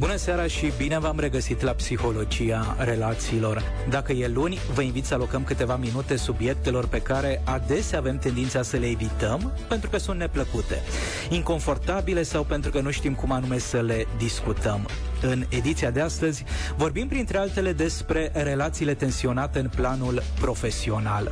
[0.00, 3.62] Bună seara și bine v-am regăsit la Psihologia Relațiilor.
[3.88, 8.62] Dacă e luni, vă invit să alocăm câteva minute subiectelor pe care adesea avem tendința
[8.62, 10.82] să le evităm pentru că sunt neplăcute,
[11.30, 14.88] inconfortabile sau pentru că nu știm cum anume să le discutăm.
[15.22, 16.44] În ediția de astăzi
[16.76, 21.30] vorbim printre altele despre relațiile tensionate în planul profesional.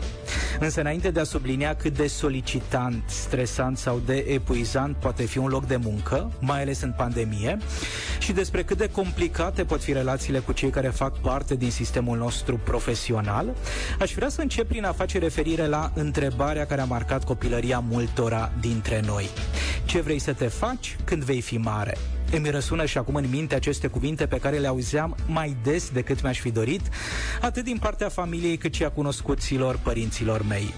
[0.60, 5.48] Însă înainte de a sublinia cât de solicitant, stresant sau de epuizant poate fi un
[5.48, 7.58] loc de muncă, mai ales în pandemie,
[8.18, 12.16] și despre cât de complicate pot fi relațiile cu cei care fac parte din sistemul
[12.16, 13.54] nostru profesional,
[13.98, 18.52] aș vrea să încep prin a face referire la întrebarea care a marcat copilăria multora
[18.60, 19.28] dintre noi.
[19.84, 21.96] Ce vrei să te faci când vei fi mare?
[22.32, 26.22] Îmi răsună și acum în minte aceste cuvinte pe care le auzeam mai des decât
[26.22, 26.80] mi-aș fi dorit,
[27.40, 30.74] atât din partea familiei cât și a cunoscuților părinților mei.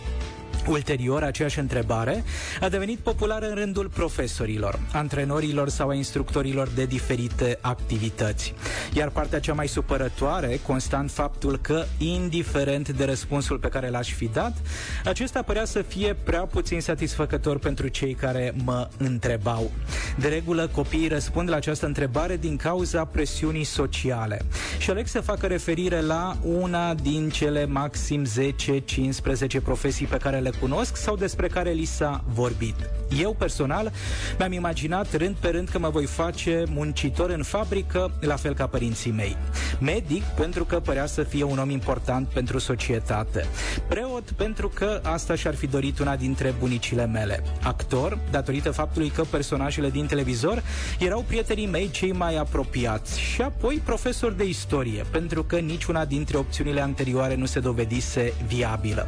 [0.69, 2.25] Ulterior, aceeași întrebare
[2.61, 8.55] a devenit populară în rândul profesorilor, antrenorilor sau a instructorilor de diferite activități.
[8.93, 14.27] Iar partea cea mai supărătoare, constant faptul că, indiferent de răspunsul pe care l-aș fi
[14.27, 14.57] dat,
[15.05, 19.71] acesta părea să fie prea puțin satisfăcător pentru cei care mă întrebau.
[20.19, 24.41] De regulă, copiii răspund la această întrebare din cauza presiunii sociale
[24.79, 30.50] și aleg să facă referire la una din cele maxim 10-15 profesii pe care le
[30.57, 32.75] cunosc sau despre care li s-a vorbit.
[33.21, 33.93] Eu, personal,
[34.39, 38.67] mi-am imaginat rând pe rând că mă voi face muncitor în fabrică, la fel ca
[38.67, 39.37] părinții mei.
[39.79, 43.47] Medic, pentru că părea să fie un om important pentru societate.
[43.89, 47.43] Preot, pentru că asta și-ar fi dorit una dintre bunicile mele.
[47.63, 50.63] Actor, datorită faptului că personajele din televizor
[50.99, 53.21] erau prietenii mei cei mai apropiați.
[53.21, 59.07] Și apoi profesor de istorie, pentru că niciuna dintre opțiunile anterioare nu se dovedise viabilă.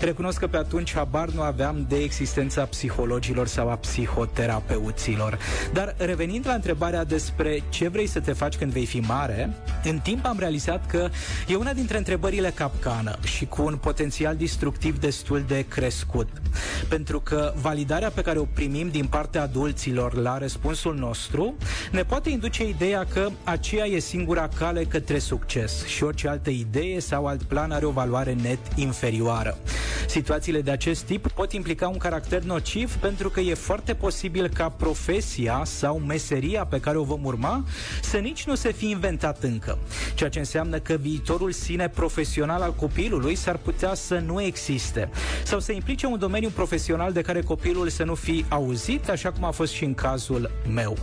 [0.00, 5.38] Recunosc că pe atunci habar nu aveam de existența psihologilor sau a psihoterapeuților.
[5.72, 9.98] Dar revenind la întrebarea despre ce vrei să te faci când vei fi mare, în
[9.98, 11.08] timp am realizat că
[11.48, 16.28] e una dintre întrebările capcană și cu un potențial destructiv destul de crescut.
[16.88, 21.54] Pentru că validarea pe care o primim din partea adulților la răspunsul nostru
[21.90, 27.00] ne poate induce ideea că aceea e singura cale către succes și orice altă idee
[27.00, 29.58] sau alt plan are o valoare net inferioară.
[30.06, 34.68] Situațiile de acest tip pot implica un caracter nociv pentru că e foarte posibil ca
[34.68, 37.64] profesia sau meseria pe care o vom urma
[38.02, 39.78] să nici nu se fi inventat încă.
[40.14, 45.10] Ceea ce înseamnă că viitorul sine profesional al copilului s-ar putea să nu existe
[45.44, 49.44] sau să implice un domeniu profesional de care copilul să nu fi auzit, așa cum
[49.44, 50.96] a fost și în cazul meu.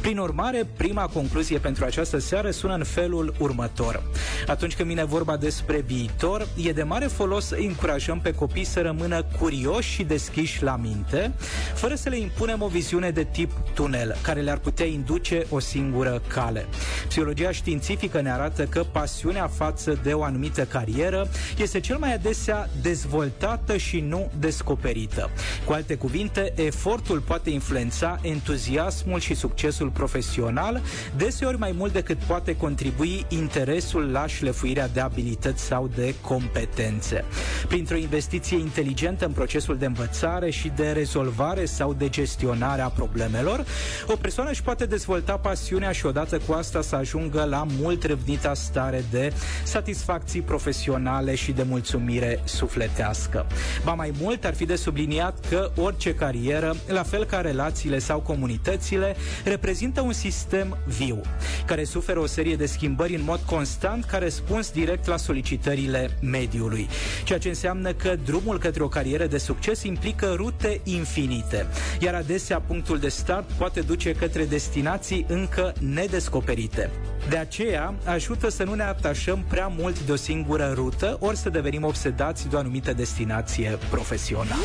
[0.00, 4.02] Prin urmare, prima concluzie pentru această seară sună în felul următor.
[4.46, 8.80] Atunci când vine vorba despre viitor, e de mare folos să încurajăm pe copii să
[8.80, 11.32] rămână curioși și deschiși la minte,
[11.74, 16.22] fără să le impunem o viziune de tip tunel, care le-ar putea induce o singură
[16.26, 16.66] cale.
[17.08, 21.28] Psihologia științifică ne arată că pasiunea față de o anumită carieră
[21.58, 25.30] este cel mai adesea dezvoltată și nu descoperită.
[25.64, 30.82] Cu alte cuvinte, efortul poate influența entuziasmul și succesul profesional,
[31.16, 37.24] deseori mai mult decât poate contribui interesul la șlefuirea de abilități sau de competențe.
[37.68, 43.64] Printr-o investiție inteligentă în procesul de învățare și de rezolvare sau de gestionare a problemelor,
[44.06, 48.54] o persoană își poate dezvolta pasiunea și odată cu asta să ajungă la mult râvnita
[48.54, 49.32] stare de
[49.64, 53.46] satisfacții profesionale și de mulțumire sufletească.
[53.84, 58.20] Ba mai mult ar fi de subliniat că orice carieră, la fel ca relațiile sau
[58.20, 61.20] comunitățile, reprezintă un sistem viu,
[61.66, 66.88] care suferă o serie de schimbări în mod constant ca răspuns direct la solicitările mediului,
[67.24, 71.66] ceea ce înseamnă că drumul către o carieră de succes implică rute infinite,
[72.00, 76.90] iar adesea punctul de start poate duce către destinații încă nedescoperite.
[77.28, 81.48] De aceea, ajută să nu ne atașăm prea mult de o singură rută, ori să
[81.48, 84.62] devenim obsedați de o anumită destinație profesională.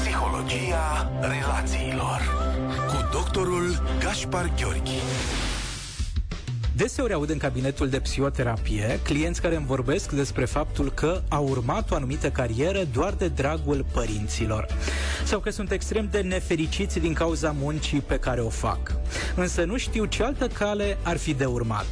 [0.00, 2.53] Psihologia relațiilor cu
[3.14, 5.00] doctorul Gaspar Gheorghi.
[6.76, 11.90] Deseori aud în cabinetul de psihoterapie clienți care îmi vorbesc despre faptul că au urmat
[11.90, 14.66] o anumită carieră doar de dragul părinților
[15.24, 18.92] sau că sunt extrem de nefericiți din cauza muncii pe care o fac.
[19.36, 21.86] Însă nu știu ce altă cale ar fi de urmat.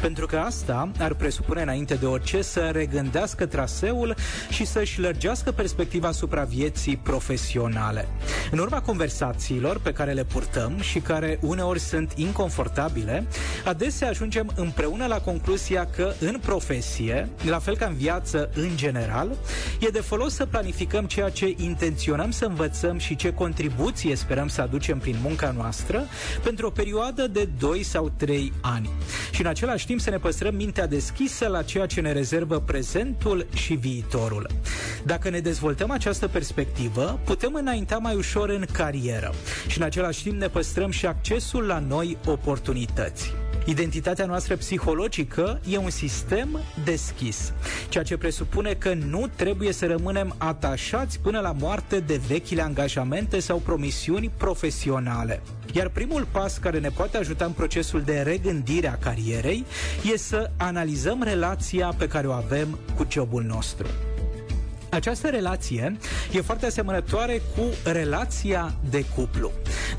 [0.00, 4.14] Pentru că asta ar presupune înainte de orice să regândească traseul
[4.50, 8.08] și să-și lărgească perspectiva asupra vieții profesionale.
[8.50, 13.26] În urma conversațiilor pe care le purtăm și care uneori sunt inconfortabile,
[13.64, 19.36] adesea ajungem împreună la concluzia că în profesie, la fel ca în viață în general,
[19.80, 24.60] e de folos să planificăm ceea ce intenționăm să învățăm și ce contribuție sperăm să
[24.60, 26.02] aducem prin munca noastră
[26.42, 28.90] pentru o perioadă de 2 sau 3 ani.
[29.30, 33.46] Și în același timp să ne păstrăm mintea deschisă la ceea ce ne rezervă prezentul
[33.54, 34.46] și viitorul.
[35.04, 39.34] Dacă ne dezvoltăm această perspectivă, putem înainta mai ușor în carieră
[39.66, 43.32] și în același timp ne păstrăm și accesul la noi oportunități.
[43.68, 47.52] Identitatea noastră psihologică e un sistem deschis,
[47.88, 53.38] ceea ce presupune că nu trebuie să rămânem atașați până la moarte de vechile angajamente
[53.38, 55.42] sau promisiuni profesionale.
[55.72, 59.64] Iar primul pas care ne poate ajuta în procesul de regândire a carierei
[60.12, 63.86] e să analizăm relația pe care o avem cu jobul nostru.
[64.90, 65.96] Această relație
[66.32, 69.50] e foarte asemănătoare cu relația de cuplu.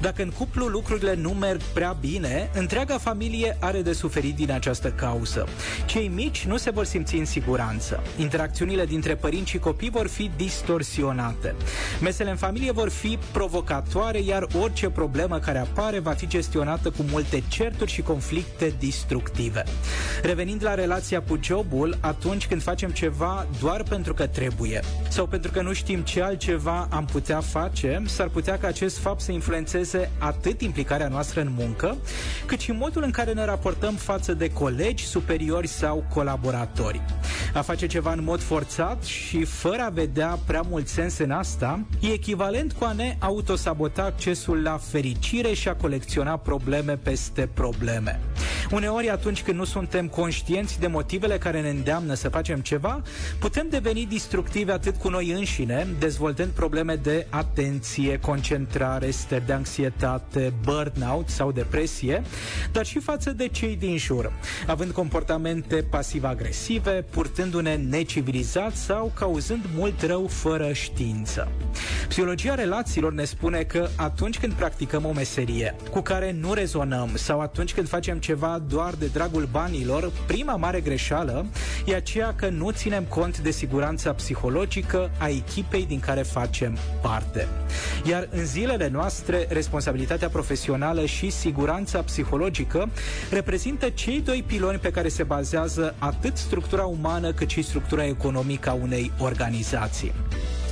[0.02, 4.90] Dacă în cuplu lucrurile nu merg prea bine, întreaga familie are de suferit din această
[4.90, 5.48] cauză.
[5.86, 8.04] Cei mici nu se vor simți în siguranță.
[8.18, 11.56] Interacțiunile dintre părinți și copii vor fi distorsionate.
[12.02, 17.06] Mesele în familie vor fi provocatoare, iar orice problemă care apare va fi gestionată cu
[17.12, 19.64] multe certuri și conflicte destructive.
[20.22, 24.79] Revenind la relația cu jobul, atunci când facem ceva doar pentru că trebuie,
[25.10, 29.22] sau pentru că nu știm ce altceva am putea face, s-ar putea ca acest fapt
[29.22, 31.98] să influențeze atât implicarea noastră în muncă,
[32.46, 37.02] cât și modul în care ne raportăm față de colegi, superiori sau colaboratori.
[37.54, 41.86] A face ceva în mod forțat și fără a vedea prea mult sens în asta,
[42.00, 48.20] e echivalent cu a ne autosabota accesul la fericire și a colecționa probleme peste probleme.
[48.72, 53.02] Uneori, atunci când nu suntem conștienți de motivele care ne îndeamnă să facem ceva,
[53.40, 59.54] putem deveni destructivi negative atât cu noi înșine, dezvoltând probleme de atenție, concentrare, stări de
[59.54, 62.22] anxietate, burnout sau depresie,
[62.72, 64.32] dar și față de cei din jur,
[64.68, 71.52] având comportamente pasiv-agresive, purtându-ne necivilizat sau cauzând mult rău fără știință.
[72.10, 77.40] Psihologia relațiilor ne spune că atunci când practicăm o meserie cu care nu rezonăm sau
[77.40, 81.46] atunci când facem ceva doar de dragul banilor, prima mare greșeală
[81.86, 86.78] e aceea că nu ținem cont de siguranța psihologică psihologică a echipei din care facem
[87.02, 87.48] parte.
[88.06, 92.90] Iar în zilele noastre, responsabilitatea profesională și siguranța psihologică
[93.32, 98.70] reprezintă cei doi piloni pe care se bazează atât structura umană cât și structura economică
[98.70, 100.14] a unei organizații.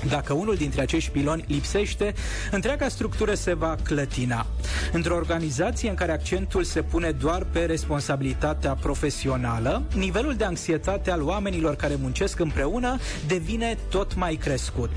[0.09, 2.13] Dacă unul dintre acești piloni lipsește,
[2.51, 4.45] întreaga structură se va clătina.
[4.91, 11.21] Într-o organizație în care accentul se pune doar pe responsabilitatea profesională, nivelul de anxietate al
[11.21, 12.97] oamenilor care muncesc împreună
[13.27, 14.89] devine tot mai crescut.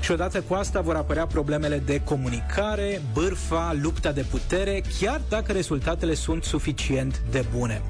[0.00, 5.52] Și odată cu asta vor apărea problemele de comunicare, bârfa, lupta de putere, chiar dacă
[5.52, 7.82] rezultatele sunt suficient de bune.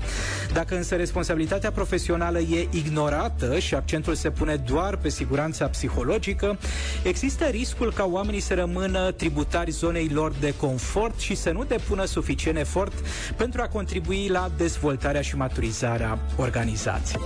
[0.52, 6.58] Dacă însă responsabilitatea profesională e ignorată și accentul se pune doar pe siguranța psihologică,
[7.02, 12.04] există riscul ca oamenii să rămână tributari zonei lor de confort și să nu depună
[12.04, 12.92] suficient efort
[13.36, 17.22] pentru a contribui la dezvoltarea și maturizarea organizației.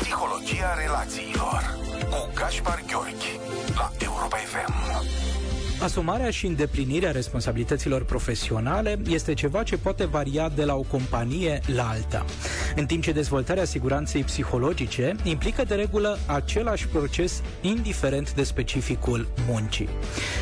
[0.00, 1.76] Psihologia relațiilor
[2.10, 3.40] cu Gaspar Gheorghi
[3.74, 5.27] la Europa FM.
[5.82, 11.88] Asumarea și îndeplinirea responsabilităților profesionale este ceva ce poate varia de la o companie la
[11.88, 12.24] alta,
[12.76, 19.88] în timp ce dezvoltarea siguranței psihologice implică de regulă același proces indiferent de specificul muncii.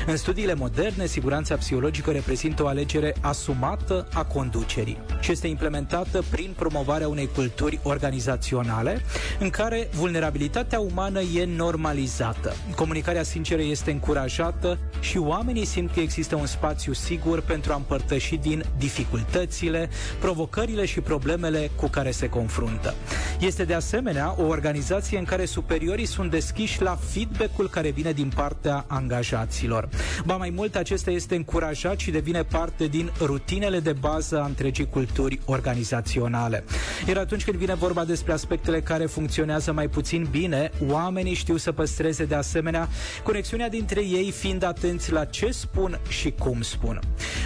[0.07, 6.55] În studiile moderne, siguranța psihologică reprezintă o alegere asumată a conducerii și este implementată prin
[6.57, 9.01] promovarea unei culturi organizaționale
[9.39, 12.57] în care vulnerabilitatea umană e normalizată.
[12.77, 18.37] Comunicarea sinceră este încurajată și oamenii simt că există un spațiu sigur pentru a împărtăși
[18.37, 19.89] din dificultățile,
[20.21, 22.95] provocările și problemele cu care se confruntă.
[23.41, 28.33] Este de asemenea o organizație în care superiorii sunt deschiși la feedback-ul care vine din
[28.35, 29.89] partea angajaților.
[30.25, 34.89] Ba mai mult, acesta este încurajat și devine parte din rutinele de bază a întregii
[34.89, 36.65] culturi organizaționale.
[37.09, 41.73] Iar atunci când vine vorba despre aspectele care funcționează mai puțin bine, oamenii știu să
[41.73, 42.89] păstreze de asemenea
[43.23, 47.01] conexiunea dintre ei fiind atenți la ce spun și cum spun.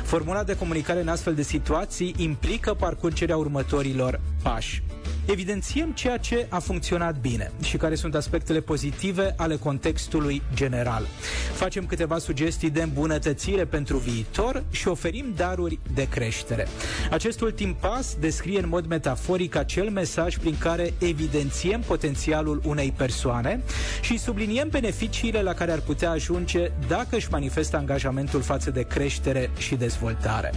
[0.04, 4.82] Formula de comunicare în astfel de situații implică parcurgerea următorilor pași.
[5.26, 11.06] Evidențiem ceea ce a funcționat bine și care sunt aspectele pozitive ale contextului general.
[11.52, 16.66] Facem câteva sugestii de îmbunătățire pentru viitor și oferim daruri de creștere.
[17.10, 23.60] Acest ultim pas descrie în mod metaforic acel mesaj prin care evidențiem potențialul unei persoane
[24.00, 29.50] și subliniem beneficiile la care ar putea ajunge dacă își manifestă angajamentul față de creștere
[29.58, 30.52] și dezvoltare.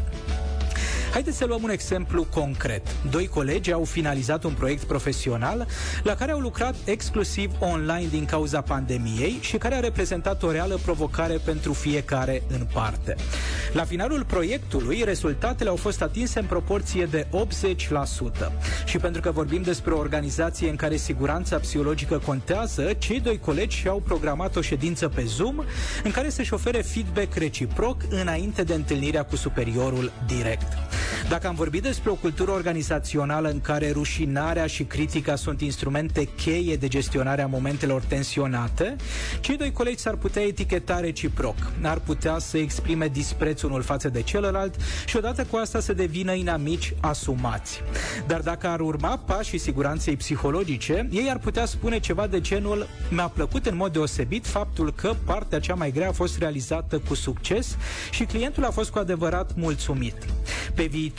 [1.14, 2.96] Haideți să luăm un exemplu concret.
[3.10, 5.68] Doi colegi au finalizat un proiect profesional
[6.04, 10.80] la care au lucrat exclusiv online din cauza pandemiei și care a reprezentat o reală
[10.84, 13.16] provocare pentru fiecare în parte.
[13.74, 17.28] La finalul proiectului, rezultatele au fost atinse în proporție de
[18.46, 18.52] 80%.
[18.86, 23.78] Și pentru că vorbim despre o organizație în care siguranța psihologică contează, cei doi colegi
[23.78, 25.64] și-au programat o ședință pe Zoom
[26.04, 30.68] în care să-și ofere feedback reciproc înainte de întâlnirea cu superiorul direct.
[31.30, 36.76] Dacă am vorbit despre o cultură organizațională în care rușinarea și critica sunt instrumente cheie
[36.76, 38.96] de gestionare a momentelor tensionate,
[39.40, 41.56] cei doi colegi s-ar putea eticheta reciproc.
[41.82, 44.76] Ar putea să exprime dispreț unul față de celălalt
[45.06, 47.82] și odată cu asta să devină inamici asumați.
[48.28, 53.28] Dar dacă ar urma pașii siguranței psihologice, ei ar putea spune ceva de genul mi-a
[53.28, 57.78] plăcut în mod deosebit faptul că partea cea mai grea a fost realizată cu succes
[58.12, 60.16] și clientul a fost cu adevărat mulțumit.
[60.76, 61.12] Pe viitor,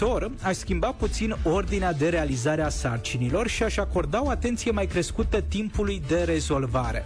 [0.42, 5.40] aș schimba puțin ordinea de realizare a sarcinilor și aș acorda o atenție mai crescută
[5.40, 7.04] timpului de rezolvare.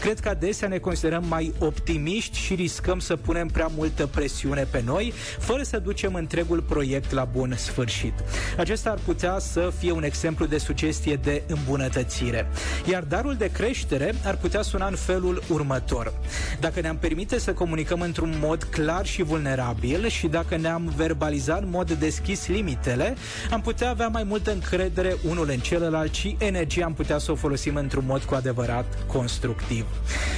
[0.00, 4.82] Cred că adesea ne considerăm mai optimiști și riscăm să punem prea multă presiune pe
[4.86, 8.12] noi, fără să ducem întregul proiect la bun sfârșit.
[8.56, 12.46] Acesta ar putea să fie un exemplu de sugestie de îmbunătățire.
[12.90, 16.12] Iar darul de creștere ar putea suna în felul următor.
[16.60, 21.70] Dacă ne-am permite să comunicăm într-un mod clar și vulnerabil și dacă ne-am verbalizat în
[21.70, 23.16] mod deschis limitele,
[23.50, 27.34] am putea avea mai multă încredere unul în celălalt și energia am putea să o
[27.34, 29.86] folosim într-un mod cu adevărat constructiv.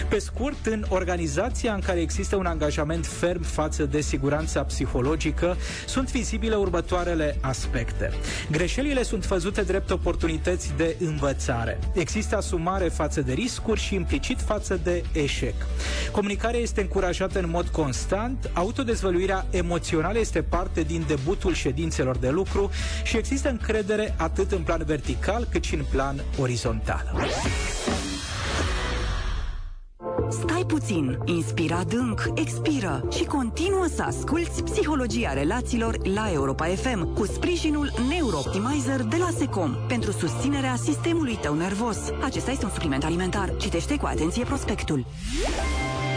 [0.08, 5.56] Pe scurt, în organizația în care există un angajament ferm față de siguranța psihologică,
[5.86, 8.12] sunt vizibile următoarele aspecte.
[8.50, 11.78] Greșelile sunt văzute drept oportunități de învățare.
[11.94, 15.54] Există asumare față de riscuri și implicit față de eșec.
[16.12, 22.70] Comunicarea este încurajată în mod constant, autodezvăluirea emoțională este parte din debutul ședințelor de lucru
[23.04, 27.14] și există încredere atât în plan vertical cât și în plan orizontal.
[30.30, 37.26] Stai puțin, inspira adânc, expiră și continuă să asculți Psihologia Relațiilor la Europa FM cu
[37.26, 41.96] sprijinul Neurooptimizer de la Secom pentru susținerea sistemului tău nervos.
[42.24, 43.56] Acesta este un supliment alimentar.
[43.56, 45.06] Citește cu atenție prospectul.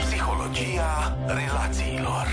[0.06, 2.28] Psihologia Relațiilor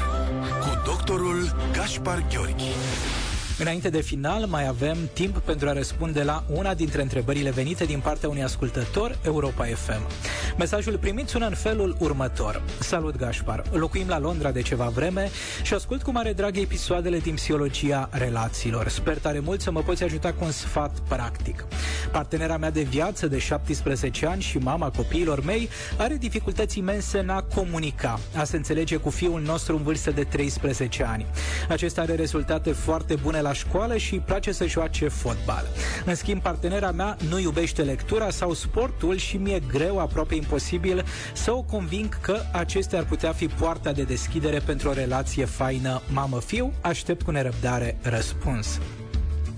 [0.60, 3.21] cu doctorul Gaspar Gheorghi.
[3.58, 8.00] Înainte de final, mai avem timp pentru a răspunde la una dintre întrebările venite din
[8.00, 10.06] partea unui ascultător Europa FM.
[10.58, 12.62] Mesajul primit sună în felul următor.
[12.80, 13.62] Salut, Gașpar!
[13.72, 15.30] Locuim la Londra de ceva vreme
[15.62, 18.88] și ascult cu mare drag episoadele din psihologia relațiilor.
[18.88, 21.64] Sper tare mult să mă poți ajuta cu un sfat practic.
[22.10, 25.68] Partenera mea de viață de 17 ani și mama copiilor mei
[25.98, 30.24] are dificultăți imense în a comunica, a se înțelege cu fiul nostru în vârstă de
[30.24, 31.26] 13 ani.
[31.68, 35.66] Acesta are rezultate foarte bune la școală și îi place să joace fotbal.
[36.04, 41.52] În schimb, partenera mea nu iubește lectura sau sportul și mi-e greu, aproape imposibil, să
[41.52, 46.72] o conving că acestea ar putea fi poarta de deschidere pentru o relație faină mamă-fiu.
[46.80, 48.78] Aștept cu nerăbdare răspuns.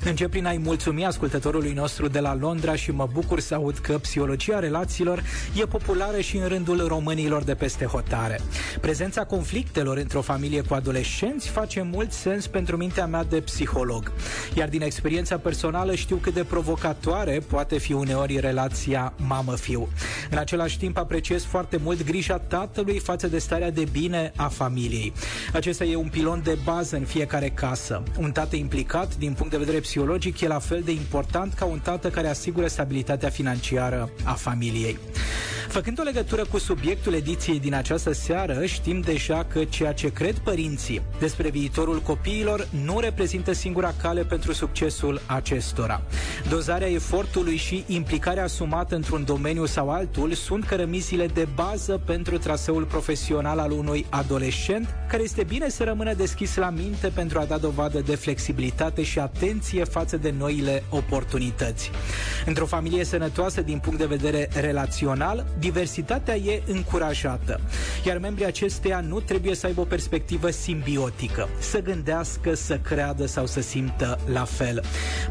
[0.06, 3.98] Încep prin a-i mulțumi ascultătorului nostru de la Londra și mă bucur să aud că
[3.98, 5.22] psihologia relațiilor
[5.54, 8.40] e populară și în rândul românilor de peste hotare.
[8.80, 14.12] Prezența conflictelor într-o familie cu adolescenți face mult sens pentru mintea mea de psiholog.
[14.54, 19.88] Iar din experiența personală știu cât de provocatoare poate fi uneori relația mamă-fiu.
[20.30, 25.12] În același timp apreciez foarte mult grija tatălui față de starea de bine a familiei.
[25.52, 28.02] Acesta e un pilon de bază în fiecare casă.
[28.18, 29.92] Un tată implicat din punct de vedere psihologic
[30.40, 34.98] e la fel de important ca un tată care asigură stabilitatea financiară a familiei.
[35.74, 40.38] Făcând o legătură cu subiectul ediției din această seară, știm deja că ceea ce cred
[40.38, 46.02] părinții despre viitorul copiilor nu reprezintă singura cale pentru succesul acestora.
[46.48, 52.84] Dozarea efortului și implicarea asumată într-un domeniu sau altul sunt cărămizile de bază pentru traseul
[52.84, 57.58] profesional al unui adolescent, care este bine să rămână deschis la minte pentru a da
[57.58, 61.90] dovadă de flexibilitate și atenție față de noile oportunități.
[62.46, 67.60] Într-o familie sănătoasă din punct de vedere relațional, diversitatea e încurajată,
[68.06, 73.46] iar membrii acesteia nu trebuie să aibă o perspectivă simbiotică, să gândească, să creadă sau
[73.46, 74.82] să simtă la fel.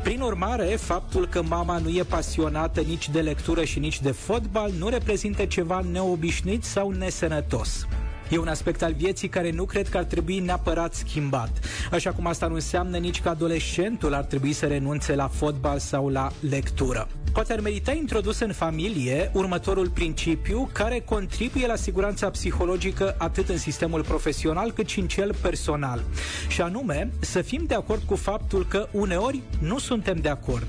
[0.04, 4.72] Prin urmare, faptul că mama nu e pasionată nici de lectură și nici de fotbal
[4.78, 7.88] nu reprezintă ceva neobișnuit sau nesănătos.
[8.30, 11.50] E un aspect al vieții care nu cred că ar trebui neapărat schimbat.
[11.92, 16.10] Așa cum asta nu înseamnă nici că adolescentul ar trebui să renunțe la fotbal sau
[16.10, 17.08] la lectură.
[17.34, 23.58] Poate ar merita introdus în familie următorul principiu care contribuie la siguranța psihologică atât în
[23.58, 26.04] sistemul profesional cât și în cel personal.
[26.48, 30.68] Și anume, să fim de acord cu faptul că uneori nu suntem de acord.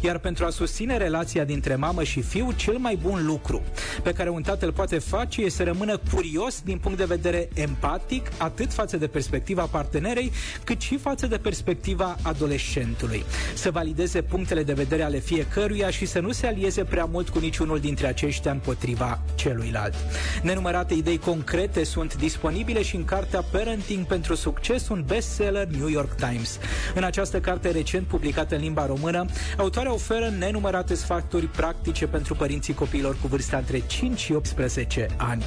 [0.00, 3.62] Iar pentru a susține relația dintre mamă și fiu, cel mai bun lucru
[4.02, 7.48] pe care un tată îl poate face este să rămână curios din punct de vedere
[7.54, 10.32] empatic, atât față de perspectiva partenerei,
[10.64, 13.24] cât și față de perspectiva adolescentului.
[13.54, 17.38] Să valideze punctele de vedere ale fiecăruia și să nu se alieze prea mult cu
[17.38, 19.94] niciunul dintre aceștia împotriva celuilalt.
[20.42, 26.14] Nenumărate idei concrete sunt disponibile și în cartea Parenting pentru Succes, un bestseller New York
[26.14, 26.58] Times.
[26.94, 29.26] În această carte recent publicată în limba română,
[29.62, 35.44] autoarea oferă nenumărate sfaturi practice pentru părinții copiilor cu vârsta între 5 și 18 ani.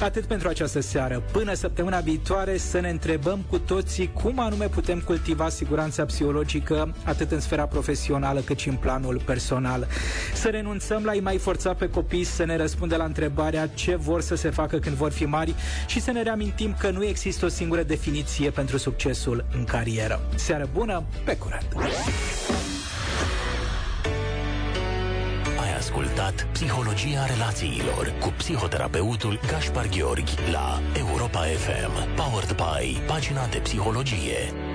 [0.00, 1.22] Atât pentru această seară.
[1.32, 7.30] Până săptămâna viitoare să ne întrebăm cu toții cum anume putem cultiva siguranța psihologică atât
[7.30, 9.86] în sfera profesională cât și în planul personal.
[10.34, 14.20] Să renunțăm la a mai forța pe copii să ne răspundă la întrebarea ce vor
[14.20, 15.54] să se facă când vor fi mari
[15.86, 20.20] și să ne reamintim că nu există o singură definiție pentru succesul în carieră.
[20.34, 21.66] Seară bună, pe curând!
[26.16, 32.14] Ascultat Psihologia relațiilor cu psihoterapeutul Gaspar Gheorghi la Europa FM.
[32.14, 34.65] Powered by pagina de psihologie.